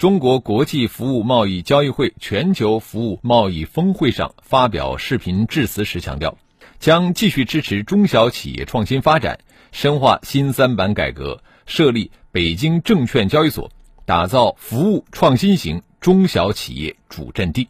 [0.00, 6.38] 中国国际服务贸易交易会全球服务贸易峰会上发表视频致辞时强调。
[6.78, 9.40] 将继续支持中小企业创新发展，
[9.72, 13.70] 深化新三板改革，设立北京证券交易所，
[14.06, 17.68] 打造服务创新型中小企业主阵地。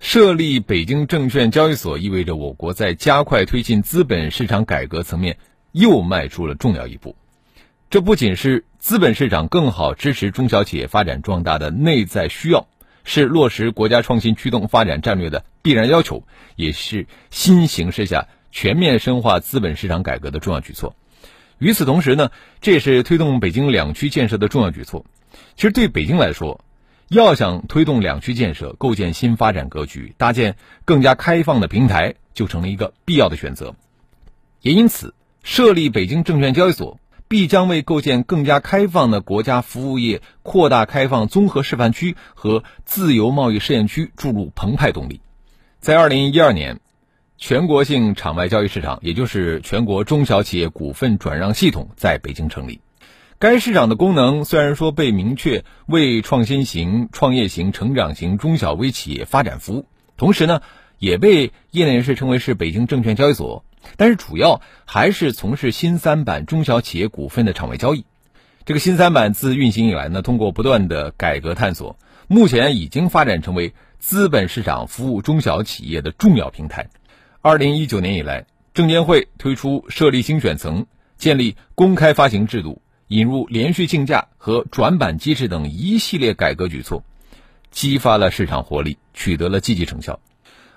[0.00, 5.36] 设立北京证券交易所意味着我国在加快推进资本市场改革层面
[5.72, 7.14] 又迈出了重要一步。
[7.92, 12.66] 这不仅是资本市场更好支持中小企业发展壮大的内在需要。
[13.04, 16.24] 是落实国家创新驱动发展战略的必然要求，
[16.56, 20.96] 也是新形势下全面深化资本市场改革的重要举措。
[21.58, 22.30] 与此同时呢，
[22.62, 25.04] 这也是推动北京两区建设的重要举措。
[25.56, 26.64] 其实对北京来说，
[27.08, 33.74] 要想推动两区建设、构建新发展格局、搭建更加开放的平台，就成了一个必要的选择。
[34.62, 36.98] 也因此，设立北京证券交易所。
[37.32, 45.22] 必将为构建更加开放的国家服务业扩大开放综合示范区和自由贸易试验区注入澎湃动力。
[45.80, 46.80] 在二零一二年，
[47.38, 52.82] 全国性场外交易市场，也就是全国中小企业股份转让系统在北京成立。
[53.38, 59.86] 该市场的功能虽然说被明确为创新型、创业型、成长型中小微企业发展服务，
[60.18, 60.60] 同时呢，
[60.98, 63.64] 也被业内人士称为是北京证券交易所。
[63.96, 68.04] 但是主要还是从事新三板中小企业股份的场外交易。
[68.64, 76.88] 这个新三板自运行以来呢，通过不断的改革探索，目前已经发展成为资本市场服务中小企业的重要平台。
[77.40, 87.02] 二零一九年以来，证监会推出设立精选层、建立公开发行制度、引入连续竞价和转板机制等一系列改革举措，
[87.72, 90.20] 激发了市场活力，取得了积极成效。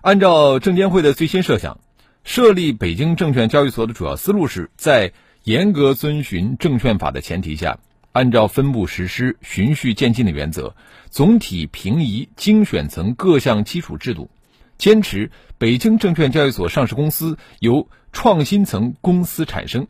[0.02, 1.80] 按照证监会的最新设想。
[2.26, 5.14] 设立北京证券交易所的主要思路是在
[5.44, 7.78] 严格遵循证券法的前提下，
[8.12, 10.76] 按照分步实施、循序渐进的原则，
[11.12, 14.32] 总体平移精选层各项基础制度，
[14.80, 19.88] 坚持北京证券交易所上市公司由创新层公司产生，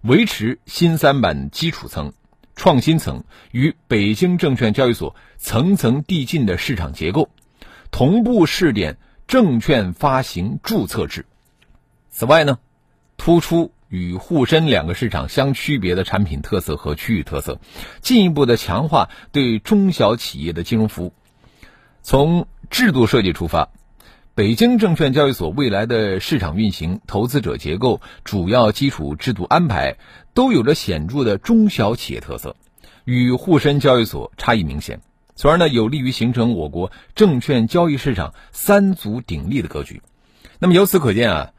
[0.00, 2.14] 维持新三板基础层、
[2.56, 7.28] 创新层与北京证券交易所层层递进的市场结构，
[7.90, 8.96] 同步试点
[9.26, 11.26] 证券发行注册制。
[12.16, 12.60] 此外呢，
[13.16, 17.58] 突出与沪深两个市场相区别的产品特色和区域特色，
[18.02, 21.12] 进一步的强化对中小企业的金融服务。
[22.02, 23.70] 从制度设计出发，
[24.36, 29.96] 北京证券交易所未来的市场运行、投资者结构、主要基础制度安排，
[30.34, 32.54] 都有着显著的中小企业特色，
[33.04, 35.00] 与沪深交易所差异明显，
[35.34, 40.00] 从而呢有利于形成我国证券交易市场三足鼎立的格局。
[40.60, 41.50] 那么由此可见啊。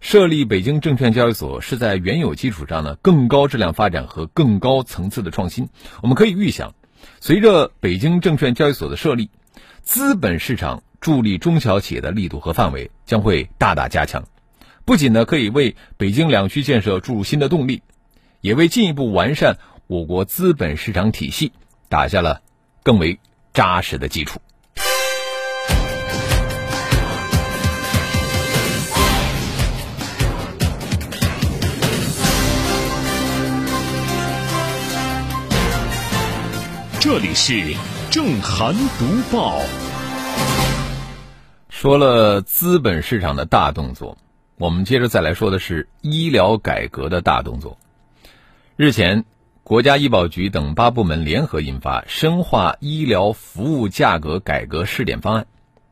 [0.00, 5.68] 设立北京证券交易所是在原有基础上呢更高质量发展和更高层次的创新。
[6.02, 6.74] 我们可以预想，
[7.20, 9.30] 随着北京证券交易所的设立，
[9.82, 14.24] 资本市场助力中小企业的力度和范围将会大大加强。
[14.84, 17.82] 不仅呢可以为北京两区建设注入新的动力，
[18.40, 19.58] 也为进一步完善
[19.88, 21.52] 我国资本市场体系
[21.88, 22.40] 打下了
[22.84, 23.18] 更为
[23.52, 24.40] 扎实的基础。
[37.00, 37.76] 这里是
[38.10, 39.60] 正涵读报。
[41.68, 44.18] 说了资本市场的大动作，
[44.56, 47.78] 我们接着再来说的是医疗改革的大动作。
[48.74, 49.24] 日前，
[49.62, 55.44] 国家医保局等八部门联合印发《深化医疗服务价格改革试点方案》，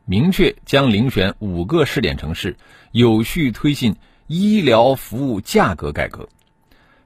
[0.03, 2.57] 明确将遴选五个试点城市，
[2.91, 3.95] 有序推进
[4.27, 6.27] 医疗服务价格改革。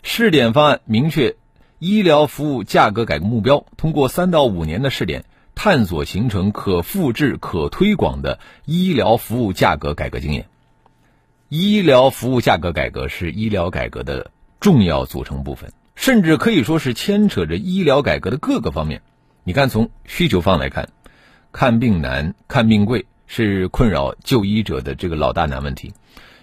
[0.02, 1.36] 试点方案明确。
[1.82, 5.26] 医疗服务价格改革目标，通过三到五年的试点，
[5.56, 10.46] 探索形成可复制、可推广的医疗服务价格改革经验。
[11.50, 14.30] 医疗服务价格改革是医疗改革的
[14.60, 19.02] 重要组成部分，甚至可以说是牵扯着医疗改革的各个方面。
[19.44, 20.90] 你看，从需求方来看，
[21.52, 25.94] 看病难、看病贵是困扰就医者的这个老大难问题，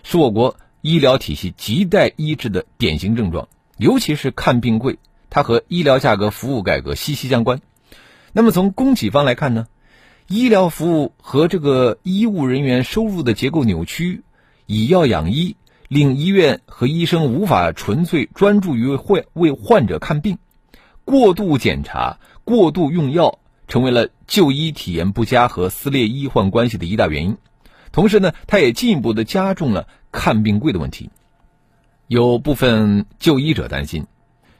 [0.03, 4.99] 是我国医疗体系亟待医治的典型症状，尤其是看病贵。
[5.31, 7.61] 它和医疗价格服务改革息息相关。
[8.33, 9.67] 那么从供给方来看呢，
[10.27, 14.23] 医疗服务和这个医务人员收入的结构扭曲，
[14.67, 15.57] 以药养医，
[15.89, 20.39] 令医院和医生无法纯粹专注于患为患者看病，
[21.05, 27.37] 过度检查、过度用药，成为了就医体验不佳和撕裂医患关系的一大原因。
[27.91, 31.11] 同时呢，它也进一步的加重了看病贵的问题。
[32.07, 34.07] 有部分就医者担心，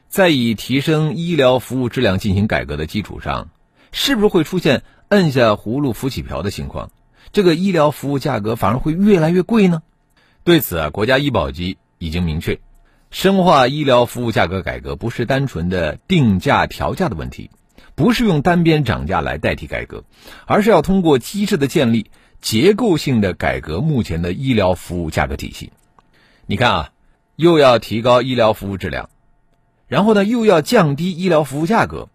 [0.09, 3.49] 在以提升医疗服务质量进行改革的基础上，
[3.91, 4.83] 是不是会出现？
[5.09, 6.91] 摁下葫芦浮起瓢的情况，
[7.31, 9.81] 这个医疗服务价格反而会越来越贵呢？
[10.43, 12.59] 对此啊，国家医保局已经明确，
[13.09, 17.49] 深化医疗服务价格改革不是单纯的定价调价的问题，
[17.95, 20.03] 不是用单边涨价来代替改革，
[20.45, 25.71] 而是要通过机制的建立，结构性的改革目前的医疗服务价格体系。
[26.45, 26.89] 你看啊，
[27.35, 29.09] 又要提高医疗服务质量，
[29.89, 32.07] 然后呢，又要降低医疗服务价格。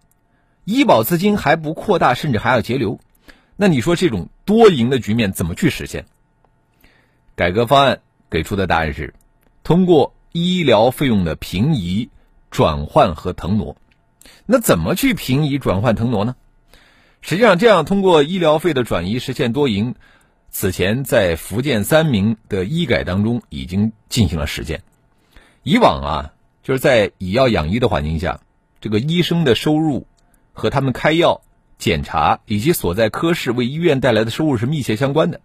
[0.64, 2.98] 医保资金还不扩大，甚至还要节流，
[3.56, 6.06] 那你说这种多赢的局面怎么去实现？
[7.34, 8.00] 改革方案
[8.30, 9.12] 给出的答案是：
[9.62, 12.08] 通过医疗费用的平移、
[12.50, 13.76] 转换和腾挪。
[14.46, 16.36] 那怎么去平移、转换、腾挪呢？
[17.20, 19.94] 实际上，这样通过医疗费的转移实现多赢，
[20.50, 24.82] 此前在福建三明的医改当中已经进行了实践。
[25.62, 26.33] 以往啊，
[26.64, 28.40] 就是在以药养医的环境下，
[28.80, 30.08] 这个医生的收入。
[30.56, 31.42] 和他们开药、
[31.78, 35.40] 检查以及所在科室为医院带来的收入是密切相关的。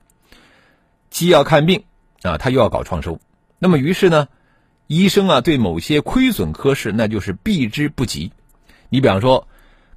[1.09, 1.85] 既要看病
[2.21, 3.19] 啊，他又要搞创收。
[3.57, 4.27] 那么于是呢，
[4.85, 8.31] 医生啊对某些亏损科室那就是避之不及。
[8.89, 9.47] 你比方说，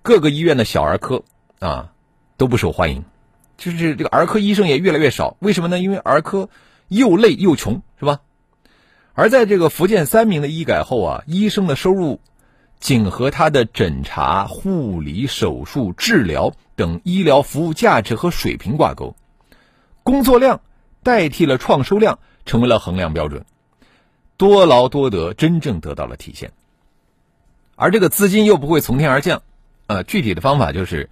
[0.00, 1.24] 各个医院的小儿科
[1.58, 1.92] 啊
[2.38, 3.04] 都不受欢迎，
[3.58, 5.36] 就是这个儿科医生也越来越少。
[5.40, 5.78] 为什么呢？
[5.78, 6.48] 因为儿科
[6.88, 8.20] 又累又穷，是吧？
[9.14, 12.20] 而在这个福建三明的医改后啊，医生的收入。
[12.80, 19.14] 仅和他的诊查、护理、手术、治疗等医疗服务价值和水平挂钩，
[20.02, 20.62] 工作量
[21.04, 23.44] 代替了创收量，成为了衡量标准，
[24.36, 26.50] 多劳多得真正得到了体现。
[27.76, 29.42] 而这个资金又不会从天而降，
[29.86, 31.08] 呃，具体的方法就是，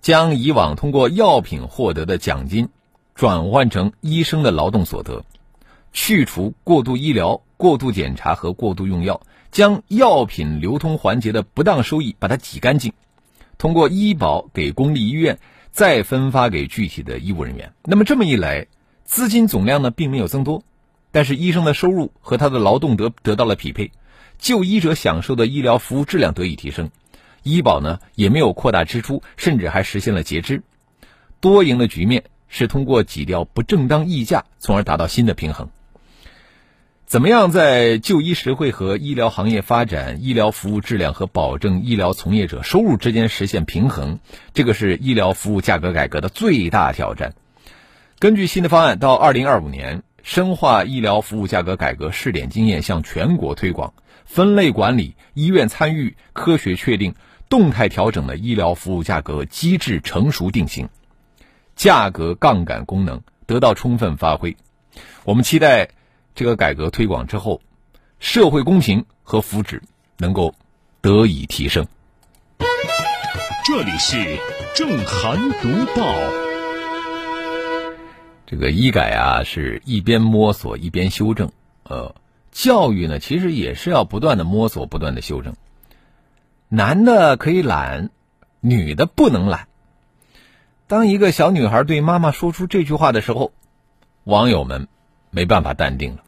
[0.00, 2.70] 将以往通过药品获得的奖金，
[3.14, 5.26] 转换成医生的劳动所得，
[5.94, 9.22] 去除过度医疗、过度检查和过度用药。
[9.50, 12.92] 将药品流通环节的不当收益把它挤干净，
[13.56, 15.38] 通过医保给公立医院，
[15.70, 17.72] 再分发给具体的医务人员。
[17.84, 18.66] 那么这么一来，
[19.04, 20.64] 资金总量呢并没有增多，
[21.12, 23.92] 但是医生的收入和他的劳动得得到了匹配，
[24.36, 26.90] 就医者享受的医疗服务质量得以提升，
[27.44, 30.64] 医保呢也没有扩大支出，甚至还实现了节支。
[31.38, 35.70] 多赢的局面是通过挤掉不正当溢价，从而达到新的平衡。
[37.06, 44.18] 怎么样在就医实惠和医疗行业发展、医疗服务质量和保证医疗从业者收入之间实现平衡？
[44.54, 47.34] 这个是医疗服务价格改革的最大挑战。
[48.18, 53.92] 根据新的方案，到二零二五年，深化医疗服务价格改革试点经验向全国推广，
[54.24, 57.14] 分类管理、医院参与、科学确定、
[57.50, 60.88] 动态调整的医疗服务价格机制成熟定型，
[61.76, 64.56] 价格杠杆功能得到充分发挥。
[65.24, 65.90] 我们期待。
[66.34, 67.60] 这个改革推广之后，
[68.18, 69.80] 社会公平和福祉
[70.16, 70.52] 能够
[71.00, 71.86] 得以提升。
[73.64, 74.38] 这里是
[74.74, 76.12] 正涵读报。
[78.46, 81.52] 这个医改啊，是一边摸索一边修正。
[81.84, 82.16] 呃，
[82.50, 85.54] 教育呢，其实也是要不断的摸索，不断的修正。
[86.68, 88.10] 男的可以懒，
[88.58, 89.68] 女的不能懒。
[90.88, 93.52] 当一个小女孩对妈妈说出这句话的时候，
[94.24, 94.88] 网友们
[95.30, 96.23] 没办法淡定了。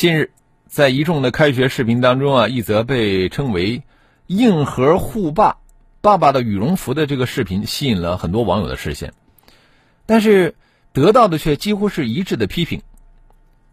[0.00, 0.32] 近日，
[0.66, 3.82] 在一众的开学视频当中啊，一则被称为
[4.28, 5.58] “硬核护爸”
[6.00, 9.12] 爸爸的羽绒服的这个视频吸引了很多网友的视线，
[10.06, 10.54] 但是
[10.94, 12.80] 得到的却几乎是一致的批评。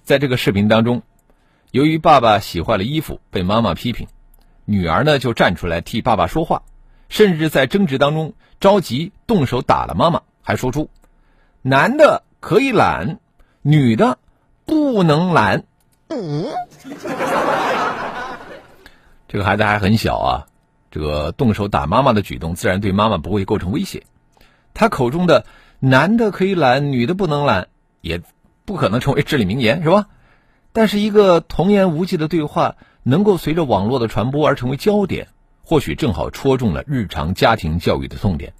[0.03, 1.01] 在这个视频当中，
[1.71, 4.05] 由于爸爸洗坏了衣服被妈妈批评，
[4.65, 6.63] 女儿呢就站出来替爸爸说话，
[7.07, 10.89] 甚至在争执当中着急动手打了妈妈，还说出
[11.63, 13.21] “男的可以懒，
[13.61, 14.19] 女的
[14.65, 15.63] 不能懒”。
[16.09, 16.45] 嗯，
[19.27, 20.47] 这个孩子还很小啊，
[20.89, 24.03] 这个动手打妈妈的举动，自然对妈妈不会构成威胁。
[24.73, 25.45] 他口中的
[25.79, 27.67] “男的可以懒，女的不能懒”，
[28.01, 28.21] 也
[28.63, 30.07] 不可能成为至理名言，是吧？
[30.71, 35.27] 但是一个童言无忌的对话，能够随着网络的传播而成为焦点，
[35.63, 38.53] 或许正好戳中了日常家庭教育的痛点。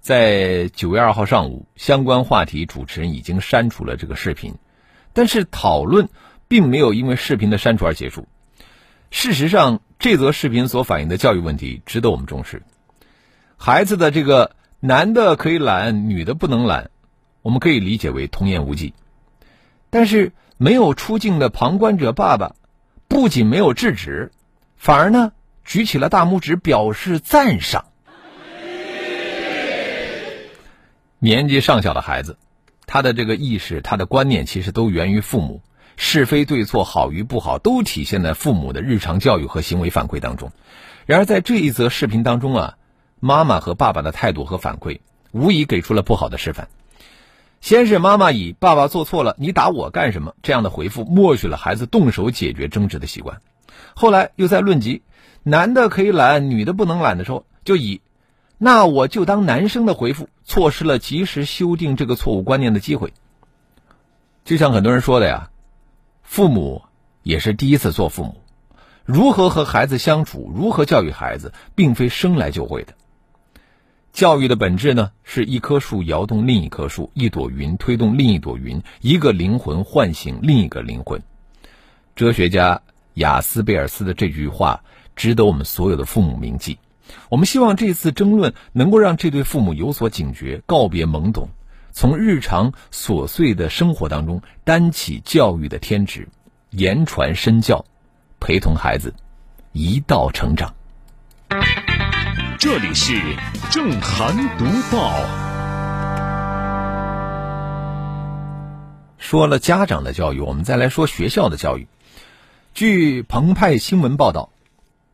[0.00, 4.54] 在九月二号上午，相关话题主持人已经删除了这个视频，
[5.12, 6.08] 但是讨论。
[6.50, 8.26] 并没有因为视频的删除而结束。
[9.12, 12.64] 事实上，这则视频所反映的教育问题值得我们重视。
[13.56, 16.90] 孩子的这个男的可以懒，女的不能懒，
[17.42, 18.94] 我们可以理解为童言无忌。
[19.90, 22.56] 但是没有出镜的旁观者爸爸，
[23.06, 24.32] 不仅没有制止，
[24.76, 25.30] 反而呢
[25.64, 27.84] 举起了大拇指表示赞赏。
[31.20, 32.38] 年纪尚小的孩子，
[32.86, 35.62] 他的这个意识、他的观念其实都源于父母，
[36.02, 40.50] 是非对错、好与不好都体现在父母的日常教育和行为反馈当中。
[41.04, 42.78] 然而在这一则视频当中啊，
[43.20, 46.68] 妈妈和爸爸的态度和反馈，无疑给出了不好的示范。
[47.60, 53.42] 先是妈妈以“爸爸做错了，你打我干什么”这样的回复，默许了孩子动手解决争执的习惯。
[53.94, 55.02] 后来又在论及
[55.44, 58.00] “男的可以懒，女的不能懒”的时候，就以
[58.56, 63.12] “那我就当男生”的回复，错失了及时修订这个错误观念的机会。
[64.46, 65.50] 就像很多人说的呀，
[66.30, 66.82] 父母
[67.24, 68.36] 也是第一次做父母，
[69.04, 72.94] 如何和孩子相处，如何教育孩子，并非生来就会的。
[74.12, 81.20] 教育的本质呢，是一棵树摇动另一棵树，一朵云推动另一朵云，一个灵魂唤醒另一个灵魂。
[82.14, 82.82] 哲学家
[83.14, 84.84] 雅斯贝尔斯的这句话
[85.16, 86.78] 值得我们所有的父母铭记。
[87.28, 91.48] 我们希望这次争论能够让这对父母有所警觉，告别懵懂，
[91.92, 96.28] 从日常琐碎的生活当中担起教育的天职，
[96.70, 97.84] 言传身教，
[98.38, 99.14] 陪同孩子
[99.72, 100.74] 一道成长。
[102.58, 103.14] 这里是
[103.70, 105.14] 正涵读报。
[109.18, 111.86] 说了家长的教育，我们再来说学校的教育。
[112.74, 114.50] 据澎湃新闻报道，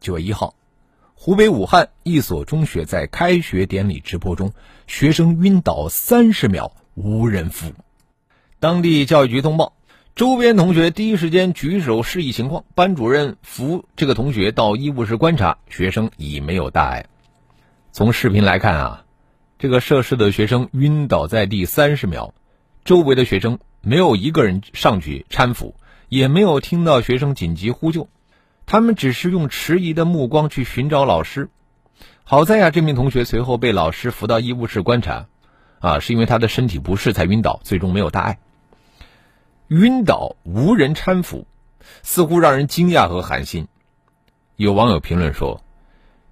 [0.00, 0.54] 九月一号，
[1.18, 4.52] 湖北武汉一所中学在开学典礼直播中，
[4.86, 7.72] 学生晕倒三十秒，无人扶。
[8.60, 9.72] 当地教育局通报，
[10.14, 17.06] 周边同学第一时间举手示意情况，班主任扶这个同学到医务室观察，学生已没有大碍。
[17.92, 19.04] 从视频来看啊，
[19.58, 22.34] 这个涉事的学生晕倒在地三十秒，
[22.84, 25.74] 周围的学生没有一个人上去搀扶，
[26.10, 28.06] 也没有听到学生紧急呼救，
[28.66, 31.48] 他们只是用迟疑的目光去寻找老师。
[32.24, 35.26] 好在呀，这名同学随后被老师扶到医务室观察，
[35.78, 38.38] 啊，是因为他的身体不适才晕倒，最终没有大碍。
[39.68, 41.46] 晕倒无人搀扶，
[42.02, 43.68] 似乎让人惊讶和寒心。
[44.56, 45.62] 有网友评论说。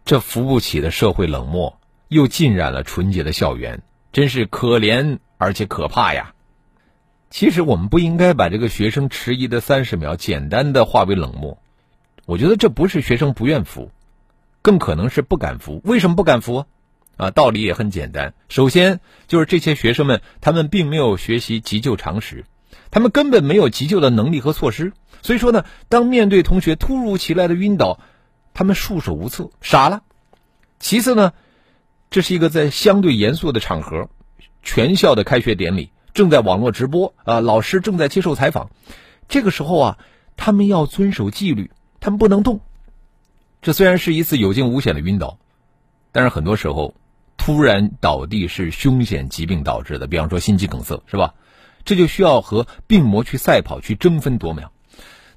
[0.06, 3.80] 这扶不起的社会冷漠，又浸染了纯洁的校园，
[4.12, 6.34] 真是可怜而且可怕呀！
[7.30, 11.56] 其实我们不应该把这个学生迟疑的三十秒简单的化为冷漠。
[12.26, 13.90] 我觉得这不是学生不愿扶，
[14.62, 15.80] 更可能是不敢扶。
[15.84, 16.66] 为什么不敢扶？
[17.16, 18.34] 啊，道理也很简单。
[18.48, 22.44] 首先就是这些学生们，他们并没有学习急救常识，
[22.90, 24.92] 他们根本没有急救的能力和措施。
[25.22, 28.00] 所以说呢，当面对同学突如其来的晕倒，
[28.52, 30.02] 他们束手无策，傻了。
[30.80, 31.32] 其次呢，
[32.10, 34.08] 这是一个在相对严肃的场合，
[34.62, 38.70] 全校的开学典礼正在网络直播啊，老师正在接受采访。
[39.28, 39.98] 这个时候啊，
[40.36, 41.70] 他们要遵守纪律，
[42.04, 42.60] 他们不能动。
[43.62, 45.38] 这虽然是一次有惊无险的晕倒，
[46.12, 46.94] 但是很多时候，
[47.38, 51.32] 突然倒地是凶险疾病导致的，比方说心肌梗塞，是吧？
[51.86, 54.70] 这就需要和病魔去赛跑，去争分夺秒。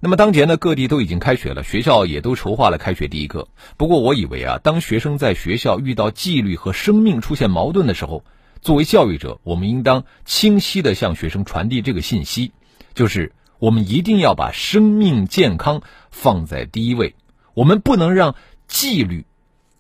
[0.01, 3.47] 那么当前呢，各地都已经开学了，学校也都筹划了开学第一课。
[3.77, 8.25] 不过我以为啊，当学生在学校遇到纪律和生命出现矛盾的时候，
[8.61, 12.51] 作为教育者，我们应当清晰的向学生传递这个信息，
[12.93, 17.15] 就是我们一定要把生命健康放在第一位，
[17.53, 18.35] 我们不能让
[18.67, 19.25] 纪律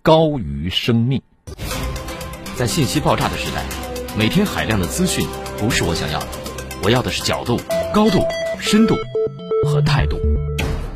[0.01, 1.21] 高于生命。
[2.55, 3.63] 在信息爆炸的时代，
[4.17, 5.27] 每天海量的资讯
[5.59, 6.27] 不是我想要的，
[6.83, 7.59] 我要的是角度、
[7.93, 8.19] 高度、
[8.59, 8.95] 深度。
[9.65, 10.17] 和态度，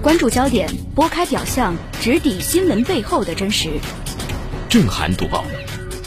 [0.01, 3.71] 关注焦点，拨开表象，直抵新闻背后的真实。
[4.69, 5.43] 震撼读报，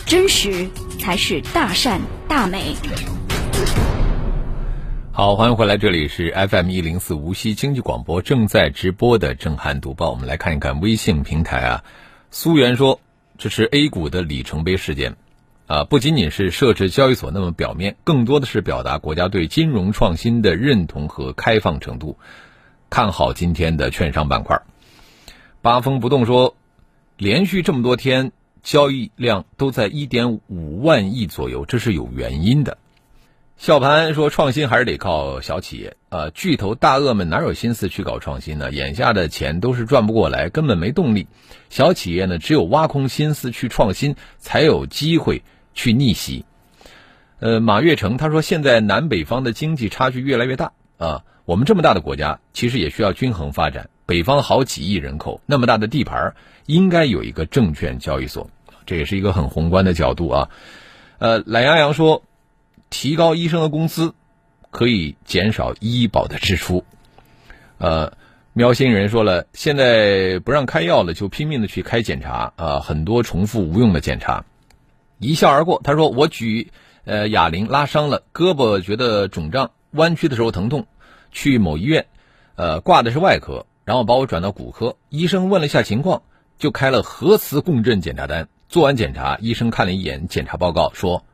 [0.07, 0.67] 真实
[0.99, 2.75] 才是大善大美。
[5.17, 10.11] 好，欢迎回来，这里是 FM 一零四无锡经济广播正在直播的震撼读报。
[10.11, 11.85] 我们来看一看微信平台啊，
[12.33, 12.99] 苏源说
[13.39, 15.15] 这是 A 股的里程碑事件。
[15.69, 22.19] 啊，不仅仅是设置交易所那么表面，更多的是表达国家对金融创新的认同和开放程度。
[22.91, 24.63] 看好今天的券商板块。
[25.63, 26.57] 八风不动说，
[27.17, 28.33] 连续这么多天
[28.65, 32.79] 交易量都在一点五万亿左右，这是有原因的。
[33.57, 38.71] 笑盘说，创新还是得靠小企业啊，巨头大鳄们哪有心思去搞创新呢？
[38.71, 41.27] 眼下的钱都是赚不过来，根本没动力。
[41.71, 45.43] 小企业呢，只有挖空心思去创新，才有机会。
[45.77, 46.45] 去逆袭，
[47.41, 51.25] 呃，马月成他说，现在南北方的经济差距越来越大啊。
[51.47, 53.91] 我们这么大的国家，其实也需要均衡发展。
[54.07, 58.49] 北方好几亿人口，那么大的地盘，应该有一个证券交易所，
[58.87, 60.49] 这也是一个很宏观的角度啊。
[61.19, 62.23] 呃，懒羊羊说，
[62.95, 64.15] 提高医生的工资
[64.71, 66.85] 可以减少医保的支出。
[67.79, 68.13] 呃，
[68.53, 74.45] 喵星人说了，现在不让开药了，就拼命的去开检查啊，很多重复无用的检查。
[75.19, 76.71] 一笑而过，他说我举
[77.05, 80.87] 呃哑铃拉伤了胳膊，觉得肿胀，弯曲的时候疼痛，
[81.33, 82.07] 去某医院，
[82.55, 86.23] 呃挂的是外科，然后把我转到骨科，医生问了一下情况，
[86.59, 88.49] 就开了核磁共振检查单。
[88.69, 91.25] 做完检查，医生看了一眼检查报告，说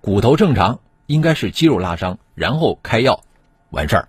[0.00, 3.22] 骨头正常，应该是肌肉拉伤，然后开药，
[3.70, 4.08] 完事儿。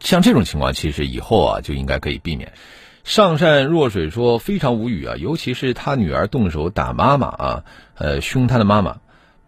[0.00, 2.52] 像这种情况，其实以后啊就应该可以避免。
[3.04, 7.64] 上善若水说非常无语啊，尤其是他女儿动手打妈妈啊，
[7.96, 9.00] 呃凶他的妈妈，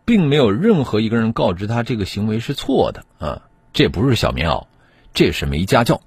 [0.05, 3.43] 并没有任何一个人告知他这个行为是错的啊，
[3.73, 4.67] 这不是小棉袄，
[5.15, 6.03] 这是没家教。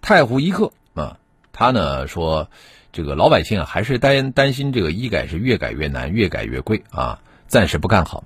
[0.00, 1.18] 太湖一刻啊，
[1.52, 2.48] 他呢说，
[2.92, 7.18] 这个老百姓啊还是担担心这个医改是越改越难，越改越贵啊，
[7.48, 8.22] 暂时不看好。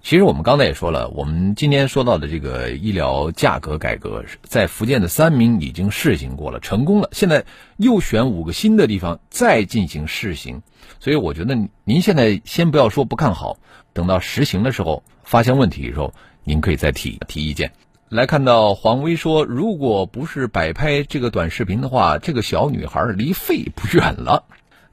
[0.00, 7.08] 其实我们刚才也说了，我们今天说到的这个医疗价格改革，在福建的三明已经试行过了，成功了。
[7.12, 7.44] 现在
[7.76, 10.62] 又选五个新的地方再进行试行，
[11.00, 13.58] 所以我觉得您现在先不要说不看好，
[13.92, 17.70] 等到实行的时候发现问题的时候，您可以再提提意见。
[18.08, 24.44] 来看到黄威说，如果不是摆拍这个短视频的话，这个小女孩离肺不远了。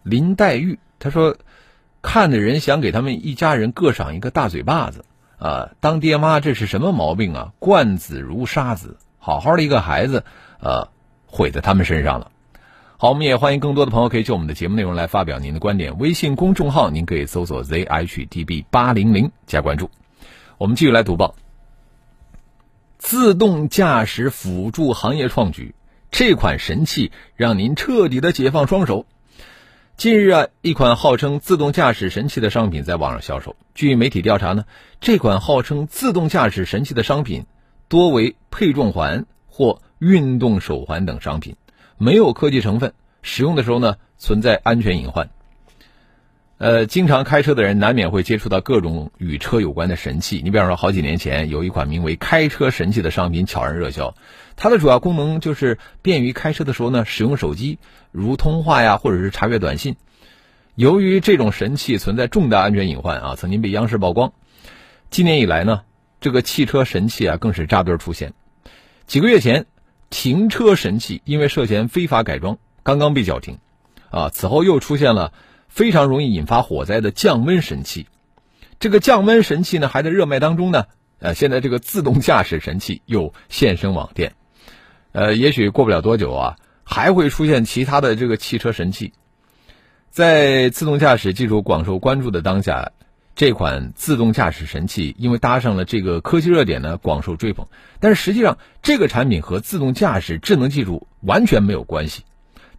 [0.03, 1.35] 林黛玉她说。
[2.07, 5.05] 看的人想给他们一家人各赏一个大嘴巴子，
[5.39, 7.53] 啊，当爹妈这是什么毛病啊？
[7.57, 10.23] 惯子如杀子，好好的一个孩子，
[10.59, 10.89] 呃，
[11.25, 12.29] 毁在他们身上了。
[12.97, 15.97] 好，我们也欢迎更多的朋友可以就我们的节目内容来发表您的观点。
[15.97, 19.89] 微信公众号您可以搜索 zhdb 八零零加关注。
[20.59, 21.33] 我们继续来读报。
[23.07, 25.75] 自动驾驶辅助行业创举，
[26.09, 29.05] 这款神器让您彻底的解放双手。
[29.95, 33.57] 近日啊，一款号称自动驾驶神器的商品在网上销售。
[33.75, 34.65] 据媒体调查呢，
[35.01, 37.45] 这款号称自动驾驶神器的商品
[37.89, 41.57] 多为配重环或运动手环等商品，
[41.99, 45.29] 没有科技成分，使用的时候呢存在安全隐患。
[46.57, 50.39] 呃，经常开车的人难免会接触到各种与车有关的神器。
[50.41, 54.15] 你比方说，好几年前有一款名为“开车神器”的商品悄然热销，
[54.55, 57.77] 它的主要功能就是便于开车的时候呢使用手机，
[58.13, 59.97] 如通话呀，或者是查阅短信。
[60.75, 64.31] 由于这种神器存在重大安全隐患啊，曾经被央视曝光。
[65.09, 65.81] 今年以来呢，
[66.21, 68.31] 这个汽车神器啊更是扎堆出现。
[69.07, 69.65] 几个月前，
[70.09, 73.57] 停车神器因为涉嫌非法改装，刚刚被叫停。
[74.09, 75.33] 啊，此后又出现了。
[75.75, 78.07] 非常容易引发火灾的降温神器，
[78.79, 80.85] 这个降温神器呢还在热卖当中呢。
[81.19, 84.35] 呃，现在这个自动驾驶神器又现身网店，
[85.11, 89.11] 呃，也许过不了多久啊，还会出现其他的这个汽车神器。
[90.11, 92.93] 在自动驾驶技术广受关注的当下，
[93.35, 97.67] 这款自动驾驶神器因为搭上了这个科技热点呢，广受追捧。
[97.99, 102.23] 但是实际上，这个产品和自动驾驶智能技术完全没有关系，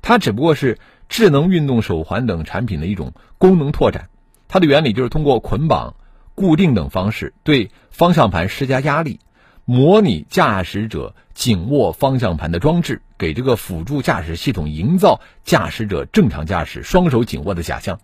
[0.01, 0.79] 它只不过是。
[1.09, 4.09] 智能运动手环等产品的一种功能拓展，
[4.49, 5.95] 它的原理就是通过捆绑、
[6.35, 9.21] 固定等方式对方向盘施加压力，
[9.65, 18.01] 模拟驾驶者紧握方向盘的装置，给这个辅助驾驶系统营造驾驶者正常驾驶、双手紧握的假象。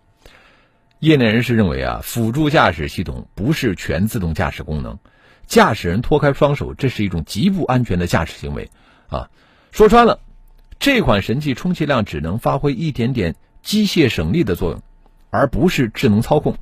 [0.99, 4.97] 业内人士认为啊，辅助驾驶系统不是全自动驾驶功能，
[5.45, 8.71] 驾驶人脱开双手，这是一种极不安全的驾驶行为
[9.07, 9.29] 啊。
[9.71, 10.19] 说穿了。
[10.83, 14.81] 这款神器充其量只能发挥一点点机械省力的作用，
[15.29, 16.57] 而不是智能操控。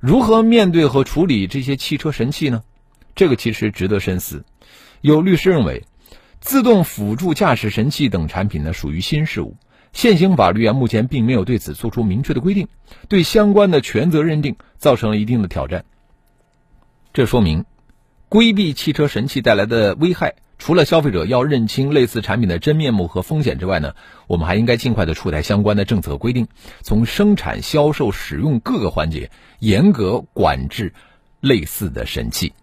[0.00, 2.64] 如何面对和处理这些汽车神器呢？
[3.14, 4.44] 这个其实值得深思。
[5.00, 5.84] 有律师认为，
[6.40, 9.56] 自动辅助驾驶神器等产品呢属于新事物，
[9.92, 12.66] 现行法律啊目前并没有对此作出明确的规定，
[13.08, 15.84] 对相关的权责认定造成了一定的挑战。
[17.12, 17.64] 这说明，
[18.28, 20.34] 规避汽车神器带来的危害。
[20.64, 23.92] 除了消费者要认清类似产品的真面目和风险之外呢，
[24.26, 26.48] 我们还应该尽快的出台相关的政策规定，
[26.80, 30.94] 从生产、销售、使用各个环节严格管制
[31.40, 32.54] 类似的神器。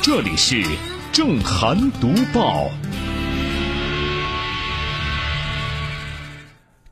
[0.00, 0.64] 这里是
[1.12, 2.70] 正涵读报。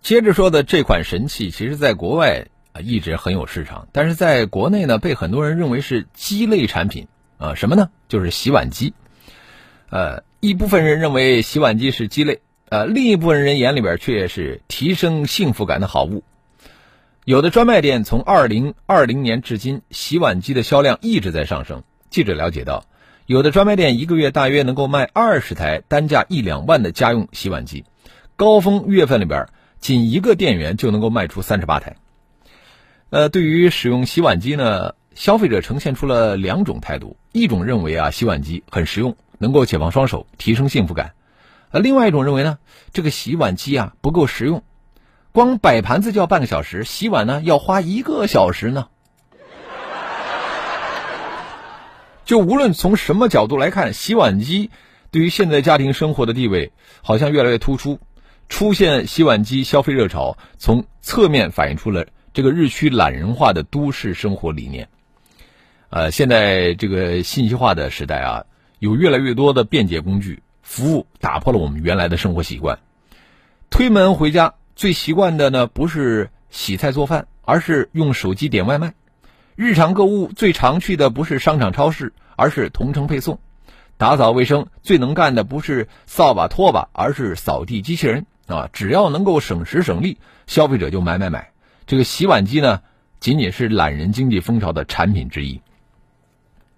[0.03, 2.49] 接着说的这款神器，其实在国外。
[2.73, 7.55] 啊一直很有市场，但是在国内呢，被很多人认为是鸡肋产品啊。
[7.55, 7.91] 什么呢？
[8.09, 8.95] 就是洗碗机。
[9.91, 16.23] 呃，一部分人认为洗碗机是鸡肋，呃，另一部分人眼里边却是提升幸福感的好物。
[17.25, 21.83] 有的专卖店从二零二零年至今，洗碗机的销量一直在上升。
[22.11, 22.85] 记者了解到，
[23.27, 27.85] 有的专卖店一个月大约能够卖二十台单价一两万的家用洗碗机，
[28.37, 29.47] 高峰月份里边，
[29.79, 31.97] 仅一个店员就能够卖出三十八台。
[33.11, 41.13] 呃，对于使用洗碗机呢，消费者呈现出了两种态度：一种认为啊，洗碗机很实用，能够解放双手，提升幸福感；
[41.71, 42.59] 呃，另外一种认为呢，
[42.93, 44.63] 这个洗碗机啊不够实用，
[45.33, 48.89] 光摆盘子就要半个小时，洗碗呢要花一个小时呢。
[52.27, 54.71] 就无论从什么角度来看，洗碗机
[55.11, 58.01] 对于现在家庭生活的地位好像越来越突出。
[58.51, 62.07] 出现洗碗机消费热潮，从侧面反映出了
[62.39, 64.89] 这个日趋懒人化的都市生活理念。
[65.91, 68.45] 呃，现在这个信息化的时代啊，
[68.79, 72.79] 有越来越多的便捷工具服务，打破了我们原来的生活习惯。
[73.71, 78.95] 推门回家最习惯的呢，不是洗菜做饭，而是用手机点外卖。
[79.57, 83.39] 日常购物最常去的不是商场超市，而是同城配送；
[83.97, 88.71] 打扫卫生最能干的不是扫把拖把，而是扫地机器人啊！
[88.73, 91.51] 只要能够省时省力，消费者就买买买。
[91.89, 92.83] 这个洗碗机呢，
[93.19, 95.63] 仅仅是懒人经济风潮的产品之一。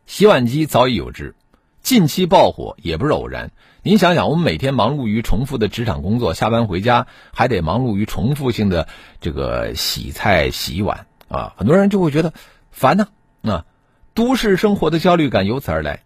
[0.06, 1.34] 洗碗机早已有之，
[1.82, 3.50] 近期爆火也不是偶然。
[3.82, 8.86] 您想想，我们每天忙碌于重复的职场工作，下班回家还得忙碌于重复性的
[9.20, 12.32] 这个洗菜洗碗啊，很多人就会觉得。
[12.70, 13.08] 烦呢，
[13.42, 13.66] 啊，
[14.14, 16.04] 都市生活的焦虑感由此而来。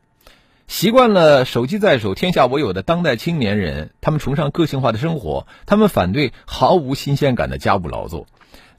[0.67, 8.27] 习惯了手机在手、天下我有的当代青年人，他们崇尚个性化的生活，他们反对毫无新鲜感的家务劳作。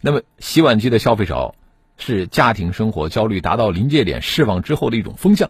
[0.05, 1.55] 那么，洗碗机的消费潮
[1.97, 5.49] 是家庭生活焦虑达到临界点释放之后的一种风向。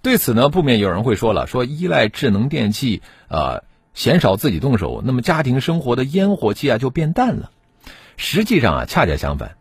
[0.00, 3.60] 对此呢，不免有人会说了：说依赖智能电器啊，
[3.92, 7.50] 嫌少自己动手，那么家庭生活的烟火气啊就变淡了。
[8.16, 9.58] 实际上啊，恰恰相反。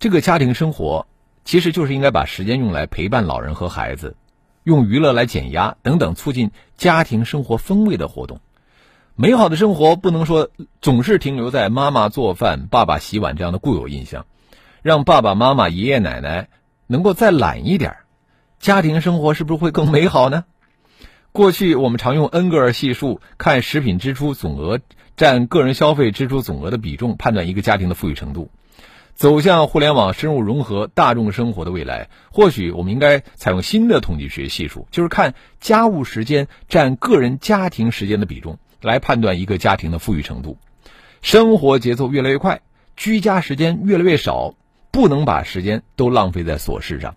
[0.00, 1.06] 这个家庭生活，
[1.44, 4.16] 其实就是应该把时间用来陪伴老人和孩子，
[4.64, 8.40] 用娱乐来减压等等，促进家庭生活风味的活动。
[9.16, 10.50] 美好的生活不能说
[10.80, 14.26] 总是停留在妈妈做饭、爸爸洗碗这样的固有印象，
[14.82, 16.48] 让爸爸妈妈、爷爷奶奶
[16.88, 17.98] 能够再懒一点，
[18.58, 20.44] 家庭生活是不是会更美好呢？
[21.30, 24.80] 过去我们常用恩格尔系数看食品支出总额
[25.16, 28.50] 占个人消费支出总额的比重，判断一个家庭的富裕程度。
[29.14, 40.58] 走向互联网深入融合大众生活的未来，或许我们应该采用新的统计学系数，就是看家务时间占个人家庭时间的比重，来判断一个家庭的富裕程度。
[41.22, 42.60] 生活节奏越来越快，
[42.96, 44.54] 居家时间越来越少，
[44.92, 47.16] 不能把时间都浪费在琐事上。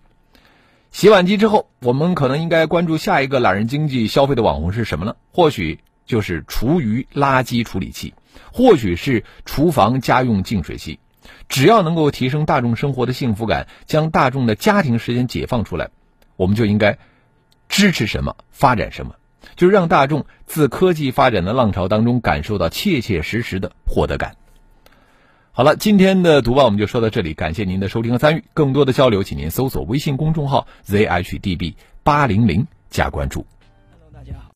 [0.90, 5.14] 洗碗机之后，我们可能应该关注下一个懒人经济消费的网红是什么呢？
[5.30, 8.14] 或许就是厨余垃圾处理器，
[8.52, 10.98] 或许是厨房家用净水器。
[11.50, 15.90] 只要能够提升大众生活的幸福感，将大众的家庭时间解放出来，
[16.36, 16.96] 我们就应该
[17.68, 19.14] 支持什么发展什么，
[19.56, 24.36] 就是让大众自科技发展的浪潮当中感受到切切实实的获得感。
[25.52, 28.44] 好了，今天的读报我们就说到这里，感谢您的收听和参与。
[28.54, 33.44] 更多的交流，请您搜索微信公众号 zhdb 八零零加关注。